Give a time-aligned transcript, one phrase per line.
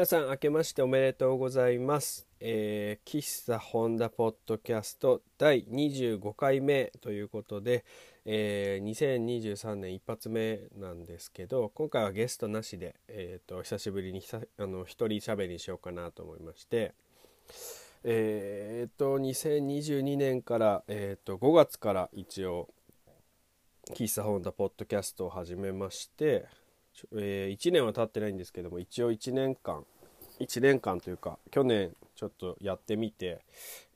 [0.00, 7.84] 皆さん明けましておめでとうございます、えー、喫茶ホンダポッドキャスト第25回目ということで、
[8.24, 16.94] えー、2023年一発目なんですけど今回はゲストなしで、えーと、久しぶりにひあの一人喋りにしようかなと思いまして
[18.02, 22.70] えっ、ー、と2022年から、えーと、5月から一応
[23.92, 26.46] 喫茶ホンダポッドキャストを始めまして
[27.12, 29.84] えー、1年は経ってないんですけども一応1年間
[30.40, 33.40] 1年間というか去年ちょっとやってみて、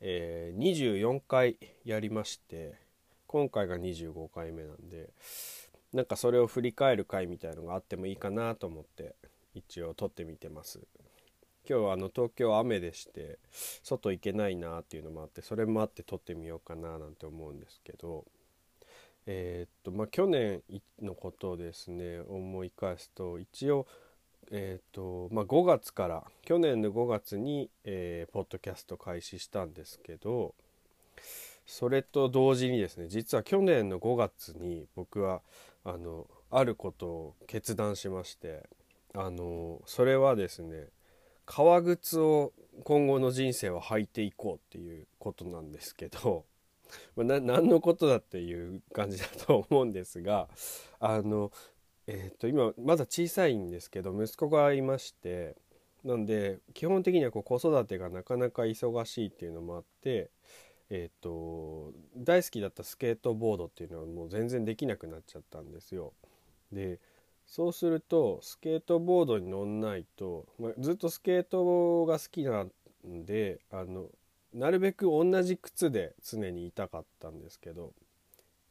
[0.00, 2.74] えー、24回やりまして
[3.26, 5.10] 今回が25回目なんで
[5.92, 9.14] なんかそれを振り返る回みたいのがあってもいいかなと思って
[9.54, 10.80] 一応撮ってみてます。
[11.66, 13.38] 今日はあの東京雨でして
[13.82, 18.26] 外行けないなっていうのもあってそれもあって撮ってみようかななんて思うんですけど
[19.26, 20.62] えー、っとまあ、去年
[21.00, 23.86] のことをですね思い返すと一応、
[24.50, 30.54] えー、とまあ、5月から去年の5月に、えー、ポッドキャスト開始したんですけど
[31.66, 35.40] それと同時にですね実は去年の5月に僕は
[35.84, 38.68] あのあることを決断しまして
[39.14, 40.88] あのそれはですね
[41.46, 42.52] 革靴を
[42.84, 46.44] 今後の人生は履いていこうっていうことなんですけど
[47.16, 50.48] まあ、何のことだっていう感じだと思うんですが
[51.00, 51.50] あの、
[52.06, 55.56] えー、と今まだ小さいんですけど息子がいまして
[56.04, 60.30] なんで基本的にはこう子育てがなかなか忙しいっていうのもあって、
[60.90, 66.12] えーと、大好きだったスケートボードっていうのはもう全然できなくなっちゃったんですよ。
[66.72, 67.00] で
[67.46, 72.70] そうするとスケートボードに乗んないと、まあ、ずっとスケートが好きなん
[73.24, 74.08] であの
[74.52, 77.92] なるべく同じ靴で常にいたかったんですけど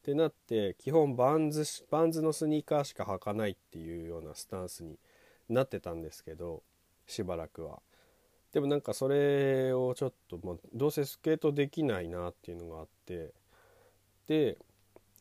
[0.04, 5.00] ってなって基本バンズバンズのスニーカーしか履かないっていうようなスタンスに
[5.48, 6.62] なってたんですけど
[7.08, 7.82] しばらくは。
[8.52, 13.31] でもなんかそれをちょっと、まあ、どうせスケートできないなっていうのがあって。
[14.28, 14.58] で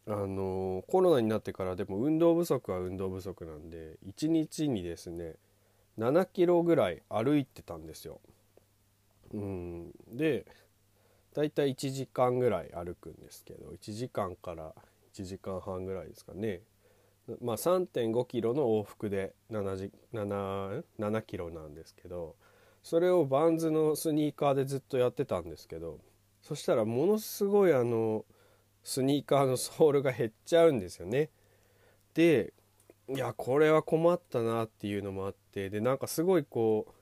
[0.06, 5.36] あのコロナになってからでも運動不足は運動不足なんで1日にですね
[5.96, 8.20] 7キロぐらい歩いてたんですよ。
[9.32, 10.44] うん、で
[11.34, 14.72] だいたい1時間ぐらい歩くんですけど1時間から
[15.14, 16.60] 1時間半ぐらいですかね
[17.40, 22.36] まあ3.5キロの往復で 7, 7, 7キロなんですけど
[22.82, 25.98] それをバンズのスニーカーでずっとやってたんですけど
[26.42, 28.24] そしたらものすごいあの
[28.82, 31.30] スニーカーのソールが減っちゃうんですよね。
[32.14, 32.52] で
[33.08, 36.92] いやこれは困ったなっていうのもあってでなんかすごいこう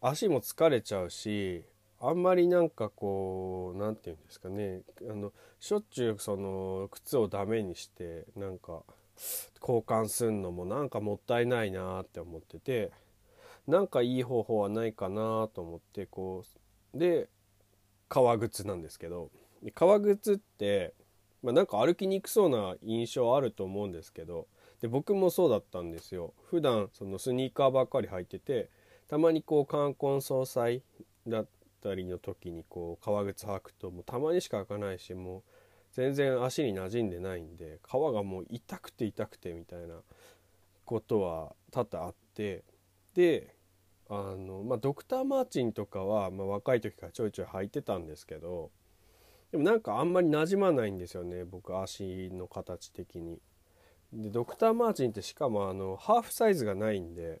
[0.00, 1.64] 足も疲れちゃうし
[2.08, 4.82] あんまりなんかこう何て言うんですかね。
[5.10, 8.82] あのしょっちゅうその靴をダメにしてなんか
[9.60, 12.90] 交換すんのもなんかもったいないなって思ってて
[13.66, 16.44] なんかいい方法はないかなと思ってこ
[16.94, 17.28] うで
[18.08, 19.30] 革靴なんですけど
[19.74, 20.92] 革靴って、
[21.42, 24.46] まあ、なんか歩きにくそうな印象あると思うんですけど
[24.82, 26.34] で僕もそうだったんですよ。
[26.50, 28.68] 普段そのスニーカーばっかり履いてて
[29.08, 30.82] たまにこう冠婚葬祭
[31.26, 31.44] だ
[31.90, 35.42] ったりの時にこう革靴履くともうたまにしか履かないしもう
[35.92, 39.96] 全然足に馴染んでないんで皮がもう痛くて痛くてみたいな
[40.84, 42.64] ことは多々あって
[43.14, 43.54] で
[44.08, 48.70] あのまあドクター・マーチンとかは、まあ、若い時からちょいちょい履いてたんですけど
[49.52, 53.38] でもなんかあんまり馴染まないんですよね僕足の形的に。
[54.12, 57.40] でドクター・マーチンってしかもあのハーフサイズがないんで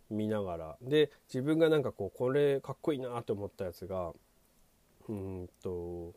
[0.10, 0.78] 見ながら。
[0.82, 4.14] で自分がなんかこうこれかっこいいなと思ったやつが
[5.10, 6.14] うんと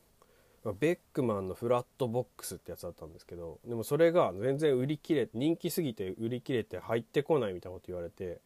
[0.80, 8.40] ベックマンのフラットボックスってやつだったんですけどでもそれが全然売り切れ人気すぎて売り切れて入ってこないみたいなこと言われて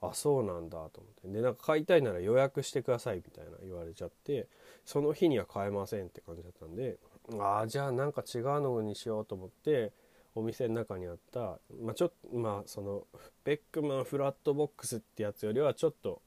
[0.00, 1.28] あそうなんだと思って。
[1.28, 4.46] でなんか買いたいなら予約してくださいみたいな言われちゃって
[4.84, 6.96] その日には買えませんって感じだったんで
[7.38, 9.92] ああじゃあなんか違うのにしようと思って
[10.38, 13.02] お店の中にあった、まあ、ちょっとまあその
[13.44, 16.22] ベックマンフラットボックスってやつよりはちょっと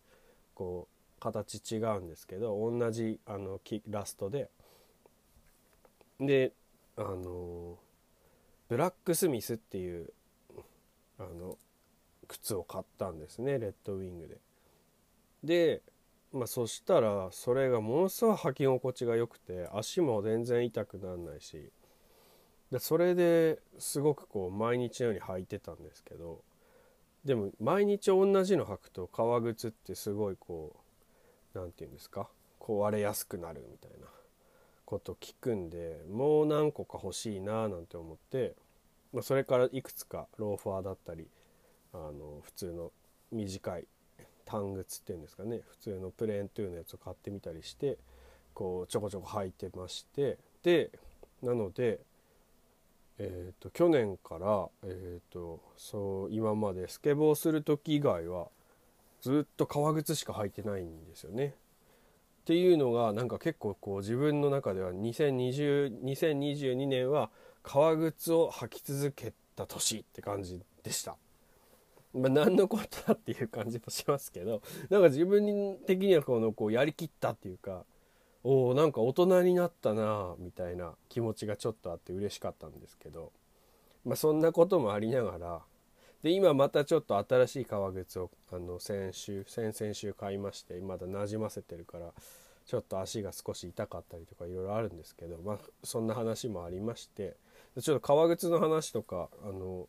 [0.53, 4.49] こう形違うんですけど同じあのラストで
[6.19, 6.51] で
[6.97, 7.77] あの
[8.67, 10.11] ブラックスミスっていう
[11.17, 11.57] あの
[12.27, 14.37] 靴を買ったんですねレッドウィングで。
[15.43, 15.81] で、
[16.33, 21.71] まあ、そしたらそれがものすごい履き心地が良くて足も全然痛くならないし
[22.71, 26.41] でそれですごくこう毎日のように履いてたんですけど
[27.25, 30.75] でも毎日同じの履くと革靴ってすごいこ
[31.53, 32.27] う何て言うんですか？
[32.59, 34.07] 壊れやすくなるみたいな
[34.85, 38.55] こと聞くんでもう何個か欲しいななんて思って、
[39.13, 41.27] まあ、それからいくつかローファーだったり
[41.93, 42.91] あの普通の
[43.31, 43.85] 短い
[44.45, 47.97] 短靴っていうんですかね普通のプレーントゥーのやつを買ってみたりして
[48.53, 50.91] こうちょこちょこ履いてましてで
[51.41, 51.99] なので、
[53.23, 58.47] えーと、去年から、えーと、そう今までスケボーする時以外は
[59.21, 61.53] ずっと革靴しか履いてないんですよね。
[62.41, 67.29] っていうのがなんか結構こう自分の中では2020 2022年は
[67.61, 71.15] 革靴を履き続けた年って感じでした。
[72.15, 77.85] まあ、何のことだっていう感じもしますけどなんか自分的にはこのこうやりきったっていうか
[78.43, 83.31] おなんか大人になったなみたいな気持ちがちょっとあって嬉しかったんですけど、
[84.05, 85.61] まあ、そんなこともありながら。
[86.23, 92.13] で今またちょっと新しい革靴をあの先週先々週買いましてまだなじませてるから
[92.67, 97.37] ちょっと足が少し痛かったりとかいろいろあるんですけど、まあ、そんな話もありまして
[97.79, 99.87] ちょっと革靴の話とかあの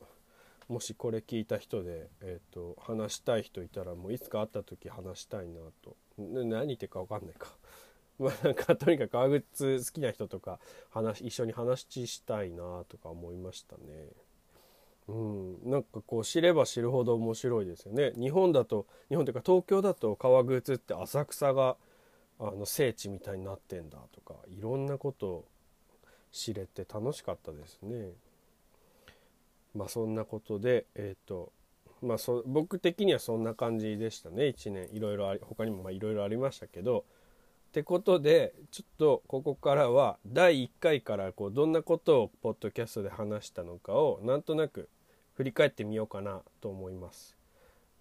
[0.68, 5.96] もしこれ聞いた人で、えーと、話したい人いたらもういつか会った時話したいなと。
[6.16, 7.48] 何言ってるか分かんないか。
[8.18, 10.60] まあなんかとにかく革靴好きな人とか
[10.90, 14.08] 話一緒に話したいなとか思いましたね。
[15.08, 18.12] うん、なんかこう知れば知るほど面白いですよね。
[18.12, 21.76] 日本だと日本というか東京だと革靴って浅草が
[22.38, 25.44] あの聖地みたいになってんだとかいろんなことを
[26.30, 28.12] 知れて楽しかったですね。
[29.74, 31.52] まあそんなことでえっ、ー、と
[32.00, 37.04] まあそ僕的にはそんな感じでしたね1年いろいろあり他にもいろいろありましたけど
[37.72, 44.90] ってことでちょっとここからは第1回からこうどんなことをポッドキャストで話したのかをなんとなく
[45.32, 47.34] 振り返ってみようかなと思います。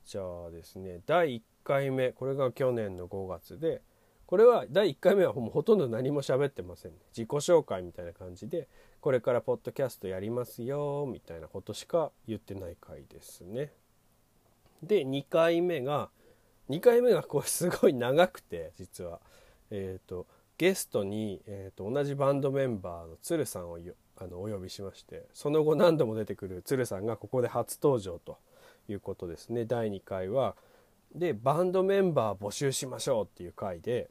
[0.05, 3.81] じゃあですね第1回目これが去年の5月で
[4.25, 8.67] これは第1回目はもうほとんど何も喋ってません、自己紹介みたいな感じで
[8.99, 13.71] これからポッドキャストやりますよみたいなことしか言ってない回ですね。
[14.83, 16.09] で2回目が
[16.69, 19.21] 2回目がこうすごい長くて実は、
[19.71, 23.79] えーと、ゲストに、えーと、同じバンドメンバーの鶴さんを
[24.17, 28.37] あのお呼びしましてその後何度も出てくる鶴さんがここで初登場と
[28.87, 30.55] いうことですね第2回は。
[31.15, 34.09] でバンドメンバー募集しましょうっていう回で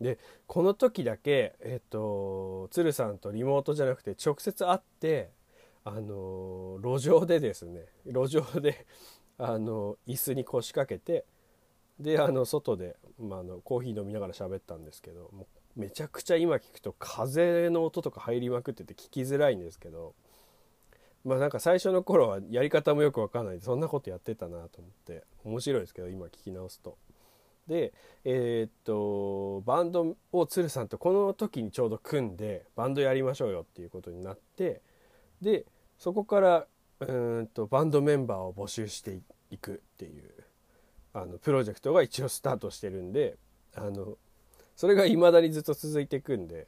[0.00, 5.30] でこの時だけ、えっ、ー、と鶴さんとリモートじゃなくて直接会って
[5.84, 8.86] あの路上でですね路上で
[9.38, 11.24] あの椅子に腰掛けて
[12.00, 15.30] であの外で、まあ、のコーヒー飲みながら喋ったんですけど
[15.76, 20.14] めちゃくちゃ今聞くと風の音とか入りまくってて聞きづらいんですけど
[21.24, 26.96] まあなんか最初の頃はやり方もよく分かんないでそんなことやってたなと思って面白いですけど今聞き直すと。
[27.66, 27.92] で
[28.24, 34.80] えー、っとバンドを鶴さんとこの時にちょうど組んでバンドやりましょうよっていうことになって
[35.42, 35.66] で
[35.98, 36.66] そこから
[37.00, 40.32] うんとバンドメンバーを募集していくっていう
[41.22, 43.36] あのプロジェクトが一応スタートしてるんで
[43.74, 44.16] あの
[44.76, 46.66] それが未だにずっと続いていくんで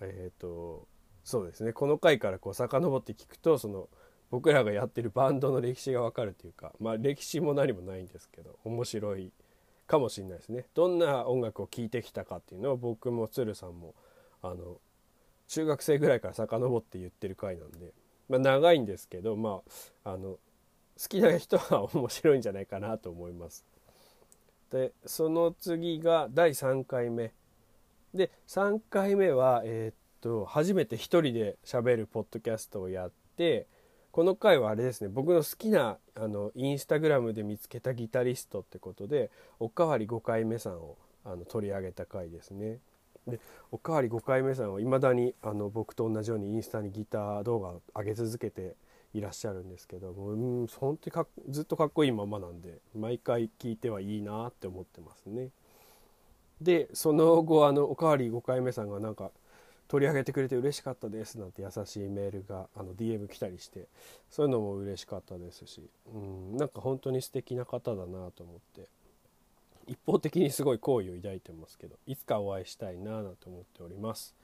[0.00, 0.86] えっ、ー、と
[1.24, 3.88] そうですねこの回からこう遡って聞くとその
[4.30, 9.30] 僕らがやってるバンドの歴史がわかるというかまあ歴史も何もないんですけど面白い
[9.86, 13.94] かもしれないですねどんな音楽を聴いてきたかっていうのを僕も鶴さんも
[14.42, 14.78] あの
[15.48, 17.92] 中学生ぐらいから遡って言ってる回なんで、
[18.28, 19.60] まあ、長いんですけどま
[20.04, 20.38] ああの
[21.00, 23.64] 好きな人は面白いんじゃないかなと思います。
[24.72, 27.32] でその次が第3回目
[28.14, 33.66] で3回目は、えー、っと初めて一人で喋るポッドキャストをやって
[34.10, 42.78] この回はあれですね僕の好きなあのインスタグラムで見つけたギタリストってことでおかわり5回目さんをあの取り上げた回ですね。
[43.26, 43.38] で
[43.70, 48.74] おかわり5回目さんはいまだにあの僕と同じようにインスタにギター動画を上げ続けて
[49.14, 55.50] いらっしゃるんですけどもうん本当にかずっとかっこいいままなんで毎回聞いてはいいなって思ってますね。
[56.60, 59.30] でその後あのおかわり5回目さんがなんか
[59.88, 63.88] 取り上げてくれて嬉しかったですなんて優しいメールがあの DM 来たりして
[64.30, 65.82] そういうのも嬉しかったですし
[66.14, 68.88] うんなんか本当に素敵な方だなと思って
[69.86, 74.34] 一方的にすごい好意を抱いてますけどいつかお会いしたいななんて思っております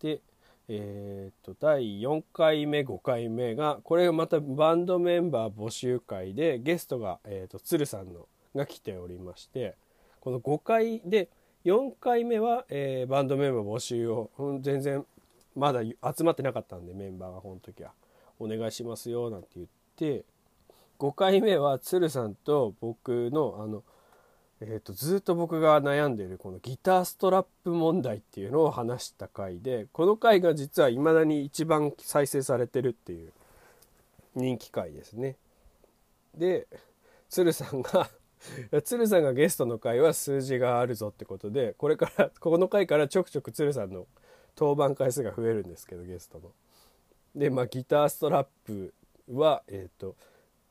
[0.00, 0.20] で
[0.68, 9.76] えー、っと第4回目5回目がこれがまたバンドメンバー募集会でゲストが、えー、っと鶴さんのが来ておりまして
[10.20, 11.28] この5回で
[11.66, 14.30] 4回目は、えー、バンドメンバー募集を、
[14.60, 15.04] 全然
[15.56, 17.90] まだ集まってなかったんでメンバーがこの時は。
[18.38, 20.24] お願いしますよなんて言って。
[21.00, 23.82] 5回目は鶴さんと僕のあの、
[24.60, 33.32] えーと、ずっと僕が悩んでいるこのギターストラップ問題っていうのを話した回でこの回が実はいまだに一番再生されてるっていう
[34.34, 35.36] 人気回ですね。
[36.34, 36.66] で
[37.28, 38.08] 鶴さんが
[38.82, 44.06] 鶴さんがゲストの回は数字があるぞってことでこれからこの回からちょくちょく鶴さんの
[44.56, 46.52] 登板回数が増えるんですけどゲストの。
[47.34, 48.94] でまあギターストラップ
[49.28, 50.16] はえっ、ー、と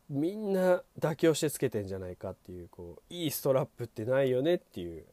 [0.10, 5.06] みんな妥協してつけてんじゃないかっていうこういいストラップってないよねっていう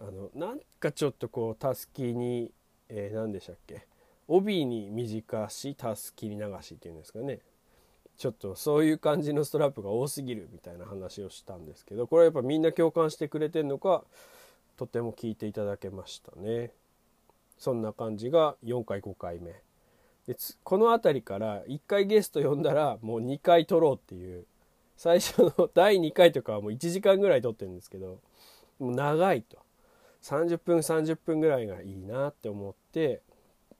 [0.00, 2.50] あのなんかちょっとこうたすきに、
[2.88, 3.86] えー、何でしたっけ？
[4.28, 7.40] 帯に短したすきに流しっていうんですかね
[8.16, 14.04] ちょっとそういう感じのストラップが多すぎるみたいな話をしたんですけどこれはやっぱみんな共感してくれてんのか
[14.76, 16.70] とても聞いていただけましたね。
[17.58, 19.60] そんな感じが4回5回目。
[20.26, 24.46] でこの辺りから1回ゲスト呼んだらもう2回撮ろうっていう。
[25.02, 28.20] 最初の 第2回とかはもう1時間ぐらい撮ってるんですけど
[28.78, 29.58] もう長いと。
[30.22, 33.22] 30分30分ぐらいがいいなって思って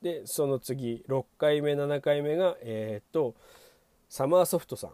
[0.01, 3.35] でその次6回目7回目がえっ、と
[4.09, 4.91] サマーソフトさ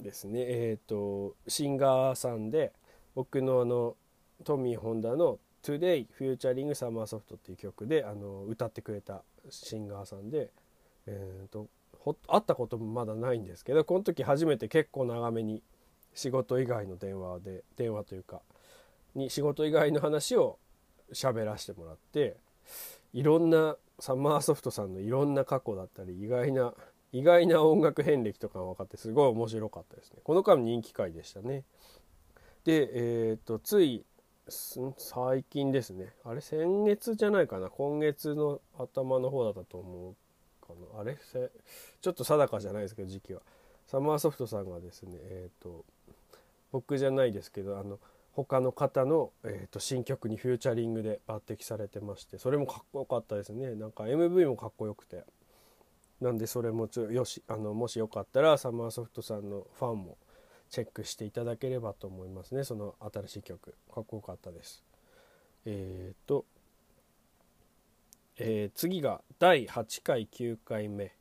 [0.00, 0.40] んですね。
[0.42, 2.72] えっ、ー、とシンガーさんで
[3.16, 3.96] 僕のあの
[4.44, 10.52] トミー・ホンダの「Today フューチャリングサマーソフト」っていう曲であの歌ってくれたシンガーさんで、
[11.06, 11.68] えーと、
[12.28, 15.62] 会ったこともまだないんですけどこの時初めて結構長めに
[16.14, 18.40] 仕事以外の電話で電話というか
[19.14, 20.58] に仕事以外の話を
[21.12, 22.36] 喋らせてもらって
[23.12, 26.74] いろんなサマーソフトさんのいろんな過去だったり意外な
[27.12, 30.18] 意外な音楽遍歴とかが分かってすごい面白かったですね。
[30.22, 31.62] この間人気回でしたね。
[32.64, 34.04] でえっ、ー、とつい
[34.48, 36.12] 最近ですね。
[36.24, 37.70] あれ先月じゃないかな。
[37.70, 40.16] 今月の頭の方だったと思う
[40.66, 41.16] かなあれ？
[42.00, 43.40] ちょっと定かじゃないですけど時期は。
[43.86, 45.84] サマーソフトさんがですねえっ、ー、と
[46.72, 47.98] 僕じゃないですけどあの
[48.32, 53.74] 他の方の、えーと、新曲にフューチャリングで抜擢されてましてそれもかっこよかったですね。
[53.74, 55.24] なんか MV もかっこよくて。
[56.20, 60.16] なんでそれもちょよしあのもしよかったらサマーソフトさんのファンも
[60.70, 62.64] チェックしていただければと思いますね。
[62.64, 63.74] その新しい曲。
[63.94, 64.82] かっこよかったです。
[65.66, 66.44] えっ、ー、と、
[68.38, 71.12] えー、次が第8回9回目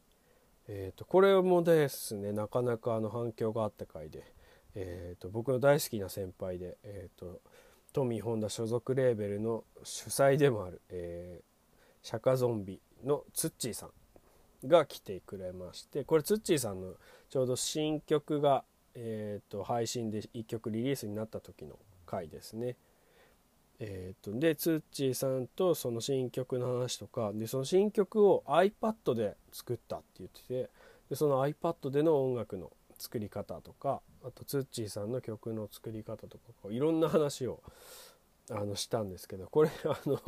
[0.68, 4.24] えーと、これもですねなかなかあの反響があった回で、
[4.74, 7.40] えーと、僕の大好きな先輩で、えーと、
[7.94, 13.88] トミー・ホンダ所属レーベルの主催でもある、えー、釈迦ゾンビのツッチーさ
[14.66, 16.94] んが来てくれましてこれツッチーさんの
[17.30, 18.64] ちょうど新曲が、
[18.96, 22.76] えーと、配信で1曲リリースになった時の回ですね。
[23.80, 30.70] えーと、でツッチーさんとその新曲の話とかでその新曲を iPad で作ったって言ってて
[31.10, 37.62] でその iPad での音楽の作り方とかあとツッチーさんの曲の作り方とかいろんな話を
[38.50, 40.20] あのしたんですけどこれ あの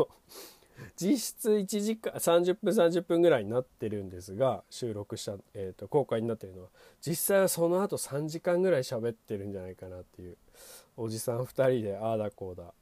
[0.95, 6.69] 実質1時間30分30分ぐらいになってるんですが収録した、えーと、公開になってるのは
[7.01, 10.37] 実際はその後3時間ぐらい喋ってるんじゃないかなっていう
[10.95, 12.73] おじさん2人でああだこうだ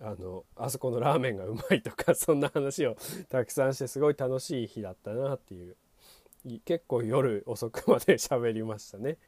[0.00, 2.96] あのあそこのラーメンがうまいとかそんな話を
[3.28, 5.76] たくさんしてすごい楽しい日だったなっていう。
[6.64, 9.18] 結構夜遅くまで喋りましたね。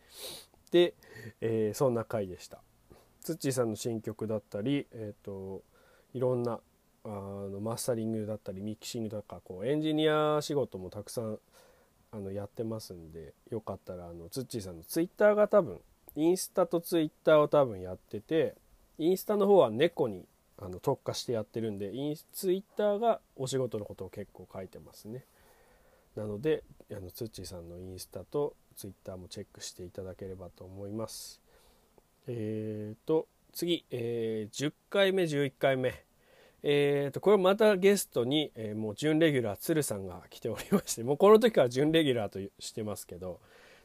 [0.71, 0.95] で、
[1.41, 2.61] えー、そんな回でした。
[3.23, 5.63] ツッチーさんの新曲だったり、えーと、
[6.15, 6.61] いろんな
[7.05, 11.39] あのマスタリングだったりミキシングとかこうエンジニア仕事もたくさん
[12.13, 15.79] あのやってますんでよかったらあのツッチーさんのツイッターが多分
[16.17, 18.55] インスタとツイッターを多分やってて
[18.99, 20.25] インスタの方は猫に
[20.61, 25.25] あの特化してやってるんでインツイッターがお仕事のことを結構書いてますね。
[26.17, 31.41] なのであのツッチーさんのインスタとツイッターもチェックしていただければと思います。
[32.27, 35.95] えーと次、えー、10回目11回目。
[36.65, 43.39] えーとこれまたゲストに、え、もう準レギュラー鶴さんが来ておりましてもうこの時から準レギュラーとしてますけど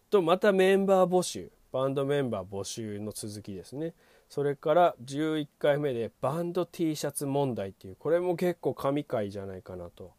[0.10, 3.94] とまたメンバー募集バンドメンバー募集の続きですね。
[4.30, 10.14] それから11回目でバンド T シャツ問題っていうこれも結構神回じゃないかなと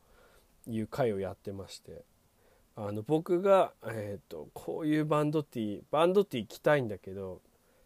[0.67, 2.05] いう回をやってまして
[2.77, 7.41] あの僕が、えと、こういうバンド T バンド T 着たいんだけど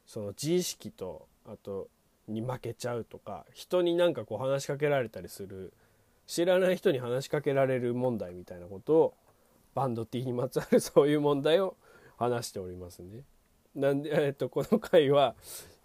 [0.06, 1.88] その自意識とあと
[2.26, 5.72] に負けちゃうとか人になんかこう話しかけられたりする
[6.26, 9.14] 知らない人に話しかけられる問題みたいなことを
[9.74, 11.76] バンド T にまつわるそういう問題を
[12.18, 13.22] 話しておりますね。
[13.74, 15.36] なんで、えと、この回は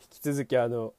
[0.04, 0.94] 引き続きあの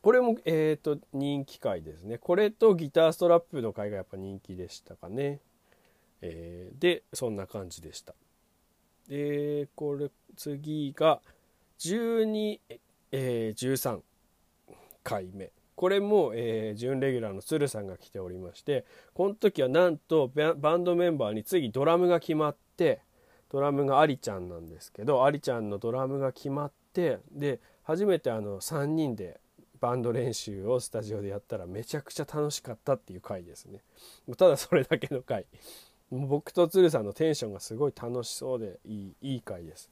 [0.00, 2.18] これも、えーと、人気回ですね。
[2.18, 5.40] これとギターストラップの回がやっぱ人気でしたかね、
[6.22, 8.14] えー、でそんな感じでした。
[9.08, 11.20] でこれ次が
[11.80, 12.60] 12
[13.10, 14.00] え、13
[15.02, 15.50] 回目。
[15.74, 18.84] これも、えー、準レギュラーの鶴さんが来ておりまして
[19.14, 23.00] この時はなんとバンドメンバーに次ドラムが決まって
[23.48, 29.40] ドラムがありちゃんなんですけどありちゃんのドラムが決まってで初めてあの3人で
[29.80, 33.80] バンド練習をスタジオでやったらめちゃくちゃ楽しかったっていう回ですね。
[34.36, 35.46] ただそれだけの回。
[36.10, 39.90] 僕と鶴さんのテンションがすごい楽しそうでいいいい回です。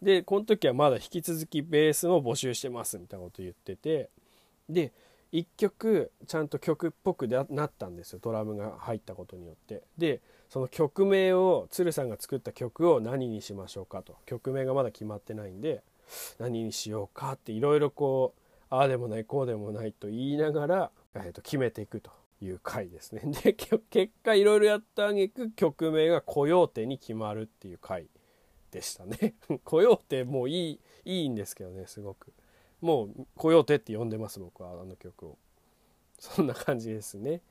[0.00, 4.08] でこの時はまだ引き続きベースも募集してますみたいなこと言ってて
[4.70, 4.94] で
[5.34, 8.20] 1曲ちゃんと曲っぽくなったんですよ。
[8.22, 9.82] ドラムが入ったことによって。
[9.98, 14.16] でその曲名を鶴さんが作った曲を何にしましょうかと。
[14.24, 15.82] 曲名がまだ決まってないんで
[16.38, 18.40] 何にしようかっていろいろこう
[18.70, 23.22] ああでもないこうでもないと言いながら、えー、と決めていくという回ですね。
[23.42, 23.80] で結
[24.22, 28.08] 果いろいろやったあげく曲名が「コヨーテ」に決まるっていう回
[28.70, 29.34] でしたね。
[29.64, 32.32] コヨーテもういいいいんですけどねすごく。
[32.80, 35.38] もう「コヨーテ」って呼んでます僕はあの曲を。
[36.18, 37.42] そんな感じですね。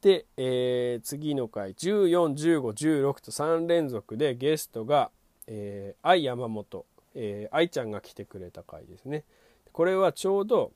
[0.00, 5.10] で、えー、次の回141516と3連続でゲストが、
[5.46, 9.24] えー、愛山本、えー、愛ちゃんが来てくれた回ですね。
[9.72, 10.72] これはちょうど、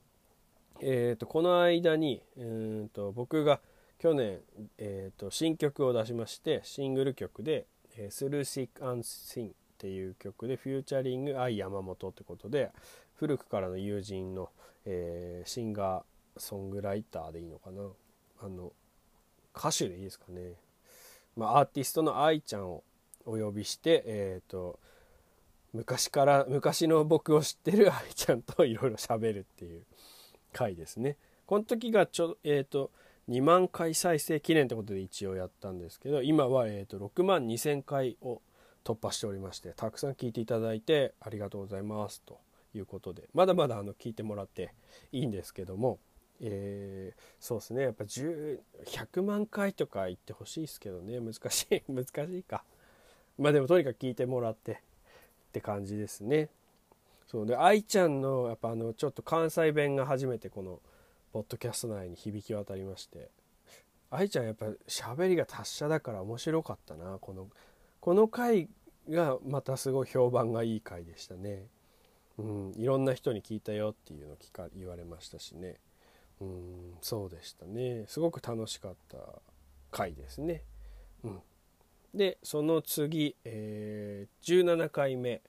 [0.81, 3.61] えーと、この間にうんと僕が
[3.99, 4.39] 去年、
[4.77, 7.65] えーと、新曲を出しましてシングル曲で
[7.97, 12.71] 「えー、スルーシック・アン・シン」っていう曲でフューチャリング愛山本ってことで
[13.15, 14.49] 古くからの友人の、
[14.85, 17.83] えー、シンガーソングライターでいいのかな。
[18.41, 18.73] あの
[19.55, 20.55] 歌手でいいですかね、
[21.35, 22.83] まあ、アーティストの愛ちゃんを
[23.25, 24.79] お呼びして、えーと、
[25.75, 29.83] 昔から昔の僕を知ってる愛ちゃんといろいろ喋るっていう
[30.53, 31.17] 回ですね。
[31.45, 32.91] この時がちょ、えーと、
[33.29, 38.41] 2万回再生記念ってことで一応やったんですけど今は、えー、と6万2,000回を
[38.83, 42.39] 突破しておりましてたくさん聞いていただいてありがとうございますと
[42.75, 44.73] いうことでまだまだあの聞いてもらって
[45.11, 45.99] いいんですけども
[46.41, 52.63] えー、そうですねやっぱ100万回とか言ってほしいですけどね難しい難しいか
[53.37, 54.81] まあでもとにかく聞いてもらって
[55.55, 56.49] って感じですね。
[57.27, 60.81] そうで愛ちゃんのやっぱあのちょっと関西弁が初めてこの
[61.31, 63.29] ポッドキャスト内に響き渡りまして。
[64.11, 67.17] 愛ちゃんやっぱ喋りが達者だから面白かったな。
[67.19, 67.47] この
[68.01, 68.69] この回
[69.09, 71.67] がまたすごい評判がいい回でしたね。
[72.37, 75.75] うんいろんな人に聞いたよっていうのを聞か言われましたしね。
[76.41, 78.03] うんそうでしたね。
[78.07, 79.17] すごく楽しかった
[79.89, 80.63] 回ですね。
[81.23, 81.39] うん、
[82.15, 85.41] でその次、えー、17回目。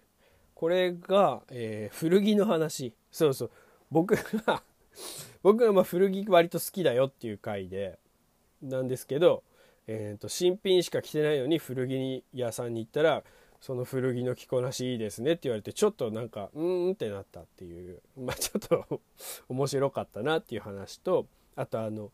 [0.55, 2.95] これが、えー、古着の話。
[3.11, 3.51] そうそう。
[3.91, 4.15] 僕
[4.47, 4.63] が
[5.43, 7.99] 僕がま古着割と好きだよっていう回で
[8.63, 9.45] なんですけど、
[9.87, 13.23] えーと新品しか着てないのに古着屋さんに行ったら
[13.61, 19.01] その古着の着こなしいいですねって言われてちょっとなんかうーんってなったっていうまあちょっと
[19.49, 22.13] 面白かったなっていう話とあとあの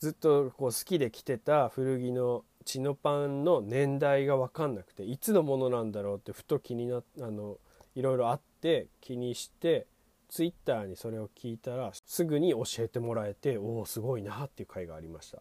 [0.00, 7.56] ずっとこう好きで着てた古着のチノパンの年代が分かんなくていつのものなんだろうってふと気になあの
[7.94, 9.86] いろいろあって気にして
[10.28, 15.38] ツイッターにそれを聞いたらすぐに教えてもらえておおすごいなっていう回がありました。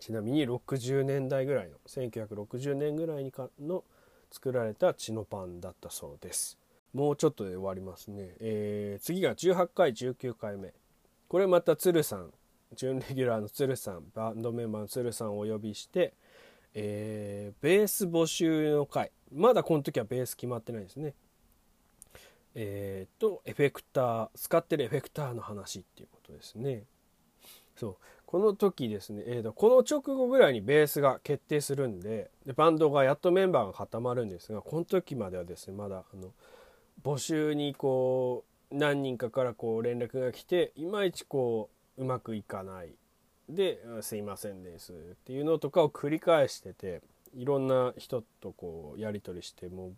[0.00, 3.84] ちなみに60年代ぐらいの1960年ぐらいにかの
[4.30, 6.58] 作られたチノパンだったそうです。
[6.94, 10.72] もうちょっとで終わりますね、えー、次が18回19回目。
[11.28, 12.32] これまた鶴さん
[12.74, 16.14] 準レギュラーの鶴さんバンドメンバーの鶴さんをお呼びして、
[16.74, 19.10] えー、ベース募集の回。
[19.32, 21.14] まだこの時はベース決まってないですね。
[22.54, 26.84] えー、とエフェクター使ってるエフェクターの話っていうことですね。
[27.76, 27.96] そう。
[28.28, 36.34] この時ですね、えーと、この直後ぐらいにベースが決定するんででバンドがやっとメンバーが固まるんですがこの時まではですねまだあの
[37.02, 42.90] 募集にこう何人かからこう連絡が来ていまいちこううまくいかない。
[43.48, 47.02] で「すいませんです」っていうのとかを繰り返してて
[47.34, 49.96] いろんな人とこうやり取りしてもう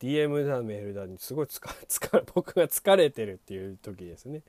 [0.00, 4.42] DM だメールだにすごい疲れ 僕が疲れてるっていう時ですね。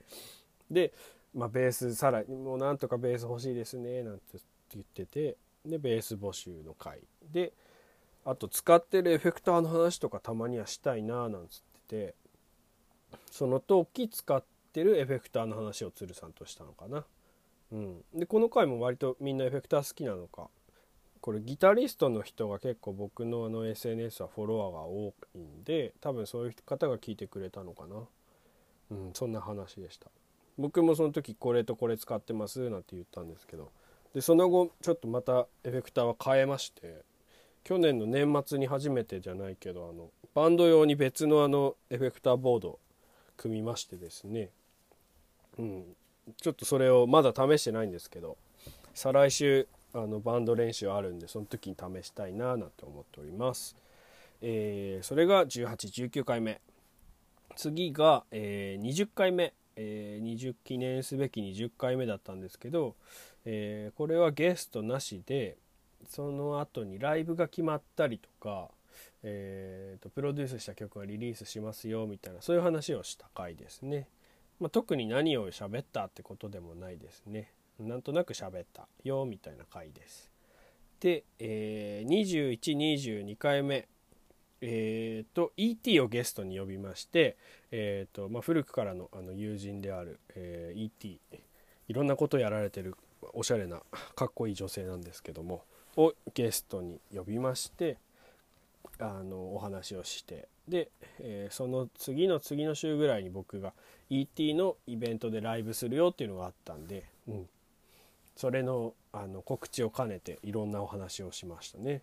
[0.72, 0.94] で、
[1.34, 4.40] まあ、ベースさらにもうなんとかベース欲しいですねなんて
[4.72, 7.54] 言っててでベース募集の回で
[8.26, 12.16] あと使ってるエフェクターの話とかたまにはしたいななんつってて
[13.30, 14.44] その時使っ
[14.74, 17.06] てるエフェクターの話を鶴さんとしたのかな。
[17.74, 20.50] うん、でこの回も割とみんなエフェクター好きなのか。
[21.22, 27.96] これギタリストの人が結構僕のあの SNS はフォロワーが多いんで多分そういう方が聞いてくれたのかな。
[28.92, 30.08] うんそんな話でした。
[30.58, 33.72] 僕もその時これとこれ使ってますなんて言ったんですけど。
[34.14, 37.02] でその後ちょっとまたエフェクターは変えまして
[37.64, 42.80] 去年の年末に初めてじゃないけどあのバンド用に別のあのエフェクターボード
[43.38, 44.50] 組みましてですね。
[45.58, 45.96] うん。
[46.42, 48.38] ちょっとそれをまだ試してないんですけど
[48.94, 53.76] 再来週あのバンド練習あるんでその時に試したいななんて思っております、
[54.42, 56.62] えー、それが1819回目。
[57.56, 62.96] 次が、えー、20回目、えー、20記念すべき20回目だったんですけど、
[63.46, 65.58] えー、これはゲストなしで
[66.10, 68.70] その後にライブが決まったりとか、
[69.24, 74.08] えーと、プロデュースした曲がリリースしますよみたいなそういう話をした回ですね、
[74.64, 80.32] まあ、特に何を喋ったってことでもないですねなんとなく喋ったよみたいな回です。
[81.02, 83.90] で、えー、2122回目
[84.62, 86.00] えーと、E.T.
[86.00, 87.36] をゲストに呼びまして、
[87.72, 91.20] えーとまあ、古くからのあの友人である、えー、E.T.
[91.90, 92.96] いろんなことやられてる
[93.34, 93.82] おしゃれな
[94.16, 95.66] かっこいい女性なんですけども
[95.98, 97.98] をゲストに呼びまして
[99.00, 103.74] あのお話をしてで、えー、その次の次の週ぐらいに僕が
[104.10, 104.54] E.T.
[104.54, 107.48] のイベントでライブするよっていうのがあったんで、うん、
[108.36, 112.02] それのあの告知を兼ねていろんなお話をしましたね。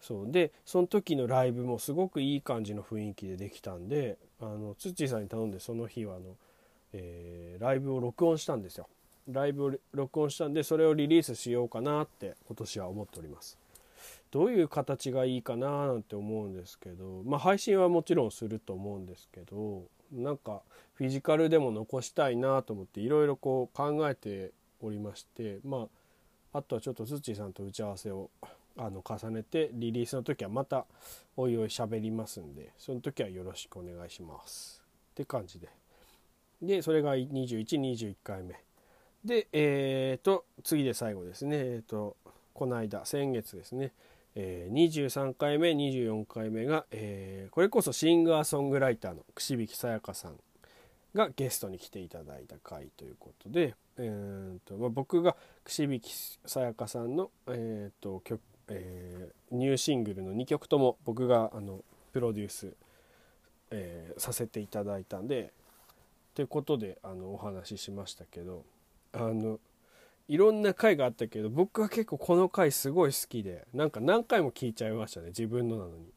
[0.00, 6.36] そうでその時のライブもすごくいい感じの雰囲気でできたんであのツッチーさんに頼んでその日はあの、
[6.92, 8.88] えー、ライブを録音したんですよ。
[9.30, 13.58] ライブを録音したんでそれをリリースしようかなって今年は思っております。
[14.30, 20.62] どういう形がいいかななんて思うんですけどまあ配信はもちろんすると思うんですけどなんか
[20.94, 25.88] フィジカルでも残したいなと思っていろいろこう考えておりましてま
[26.52, 28.30] ああとはちょっとズッチーさんと打ち合わせを
[28.76, 30.86] あの重ねてリリースの時はまた
[31.36, 34.82] おいおい喋りますんでその時はよろしくお願いします。
[35.12, 35.68] って感じで。
[36.62, 38.54] でそれが2121回目
[39.24, 41.56] でえっ、ー、と次で最後ですね。
[41.56, 42.16] えっ、ー、と
[42.54, 43.92] この間先月ですね、
[44.40, 50.36] えー、23回目24回目が、えー、これこそシンガーソングライターの串引さやかさん
[51.12, 56.02] がゲストに来ていただいた回ということで、えーとまあ、僕が串引
[56.46, 61.80] さやかさんの、えーと曲えー、ニューシングルの2曲とも僕があの
[62.12, 62.72] プロデュース、
[63.72, 65.52] えー、させていただいたんで
[66.34, 68.62] ということであのお話ししましたけど
[69.12, 69.58] あの
[70.28, 76.12] いろんな回があったけど僕は結構この回すごい好きでなんか何回も聞いちゃいましたね自分のなのに。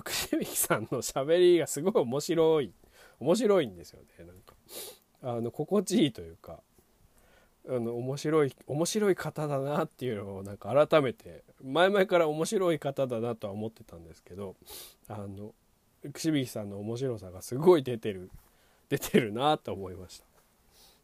[0.00, 2.72] 串引さんの喋りがすごい面白い
[3.20, 4.54] 面白いんですよねなんか
[5.22, 6.60] あの心地いいというか
[7.68, 14.56] あの面白い面白い方だなっていうのをなんか改めて前々から面白い方だなとは思ってたんですけど
[15.08, 15.52] あの
[16.12, 18.30] 串引さんの面白さがすごい出てる
[18.88, 20.24] 出てるなと思いました。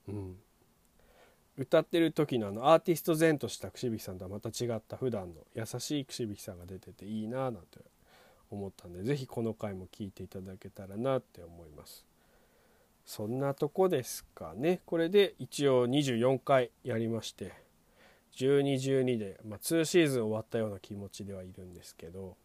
[0.08, 0.36] うん
[1.58, 7.80] 歌ってる時のあのアーティスト前とした串引さんとはまた違った普段の優しい串引さんが出てていいななんて
[8.50, 12.06] 思ったんで是非この回も聴いていただけたらなって思います。
[13.04, 17.54] そんなとこですかねこれで一応24回やりまして
[18.36, 22.36] 1212で、まあ、2シーズン終わったような気持ちではいるんですけど、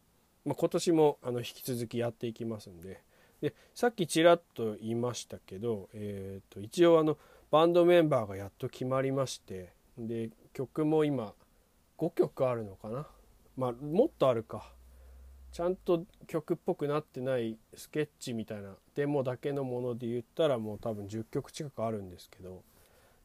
[0.46, 3.02] まあ、今年もあの引き続きやっていきますんで
[3.42, 7.18] でさっきちらっと言いましたけど、えー、と一応あの
[7.54, 11.34] バンドメンバーがやっと決まりましてで曲も今
[12.00, 13.06] 5曲あるのかな？
[13.56, 14.72] まあもっとあるか。
[15.52, 22.64] ちゃんと曲っぽくなってないスケッチみたいなデモだけのもので言ったらもう多分10曲近くあるんですけど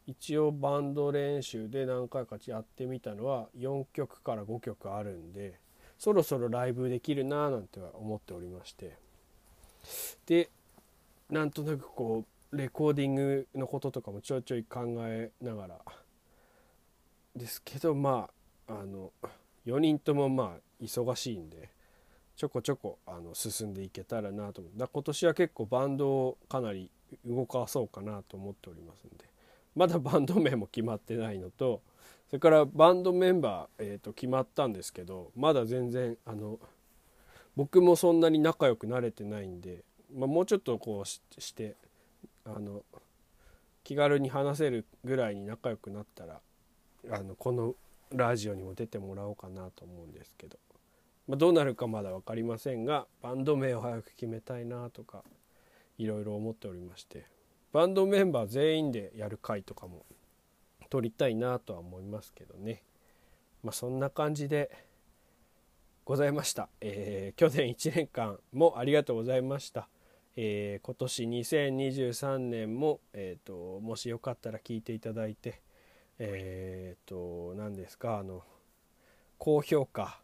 [0.06, 5.54] 一応バンド練習で何回かやってみたのは4曲から5曲あるんで
[5.98, 8.94] そろそろライブできるなーなんては思っておりまして。
[10.26, 10.50] で
[11.30, 15.78] なんとなくこうレコーディングのこととかもちょいちょい考えながら
[17.36, 18.28] ですけどま
[18.68, 19.12] ああの
[19.66, 21.70] 4人ともまあ忙しいんで
[22.36, 24.78] ちょこちょこあの進んでいけたらなと思う。
[24.78, 26.90] だ今年は結構バンドをかなり
[27.26, 29.24] 動かそうかなと思っておりますんで
[29.74, 31.82] まだバンド名も決まってないのと
[32.28, 36.58] それからバンドメンバー、えー、と決まったんですけどまだ全然あの
[37.56, 39.82] 僕もそんなに仲良くなれてないんで、
[40.14, 41.74] まあ、もうちょっとこうして
[42.54, 42.82] あの
[43.84, 46.40] 気軽に話せるぐらいに仲良くなったら
[47.10, 47.74] あのこの
[48.12, 50.58] ラジオにも出てもらおうかなと思うんですけど、
[51.26, 55.22] まあ、どうなるかまだ分かりませんがバンド名を早く決めたいなとか
[55.98, 57.38] いろいろ思っておりまして。
[57.72, 60.06] バンドメンバー全員でやる回とかも
[60.88, 62.82] 撮りたいなとは思いますけどね。
[63.62, 64.70] まあそんな感じで
[66.04, 69.88] ございました、えー、去年1年間もありがとうございました、
[70.40, 75.60] えー、今年2023年も、えーと、もしよかったら聞いていただいて
[76.20, 78.44] えっ、ー、と何ですかあの
[79.36, 80.20] 高評価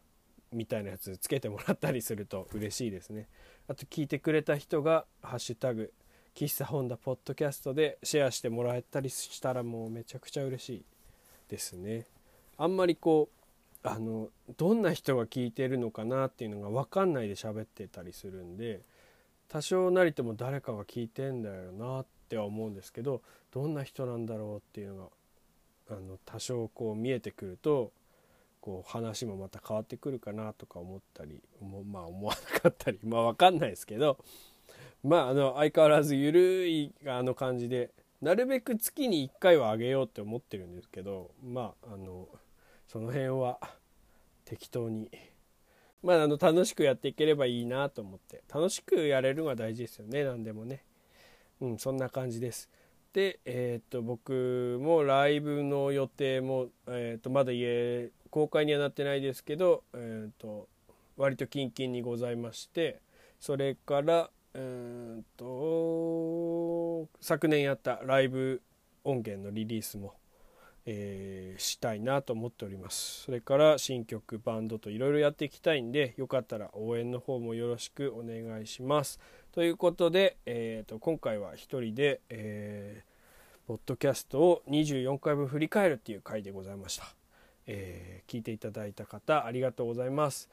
[0.53, 3.27] みたいなやつつけてもらったりすると嬉しいですね
[3.67, 5.91] あと聞いてくれた人が「ハッシュタグ
[6.33, 10.85] 喫茶ホンダポッドキャストでシェアしてもらえたりしたらもうめちゃくちゃ嬉しい
[11.49, 12.05] ですね。
[12.57, 13.29] あんまりこ
[13.83, 18.81] うあのどんな人が聞いてるのかなっていうのが分かんないで喋ってたりするんで
[19.47, 25.11] 多少なりとも誰かが聞いてんだよなっては思うんですけどどんな人なんだろうっていうの
[25.87, 27.91] があの多少こう見えてくると
[28.59, 34.17] こう話もまた変わってくるかなとか思ったりまあ思わなかったりまあ分かんないですけど
[35.03, 42.27] まああの相変わらず緩いあの感じでなるべく月に1回はあげようって思ってるんですけどまああの
[42.87, 43.59] その辺は
[44.45, 45.11] 適当に
[46.05, 48.43] まああの楽しくやっていければいいなと思って。
[48.53, 50.23] 楽しくやれるのが大事ですよね。
[50.23, 50.83] 何でもね。
[51.61, 52.69] うんそんな感じです。
[53.11, 60.67] でえっ、と僕もライブの予定も、えー、とまだ家公開にはなってないですけど、えー、と
[61.17, 62.99] 割とキンキンにございまして
[63.39, 68.61] それからうんと昨年やったライブ
[69.05, 70.13] 音源のリリースも、
[70.85, 73.23] えー、したいなと思っております。
[73.23, 79.19] それから新曲バンドといろいろやっていきたいんでよかったら応援の方もよろしくお願いします。
[79.51, 87.05] ということで、えーと、今回は一人で、えー、ポッドキャストを24回分振り返るっていう回でございました、
[87.65, 90.49] えー、聞いていただいた方ありがとうございます。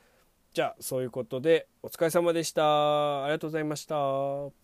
[0.55, 3.25] じゃあそういうことでお疲れ様でした。
[3.25, 4.62] ありがとうございました。